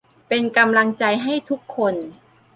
[0.27, 1.93] เป็นกำลังใจให้ทุกคน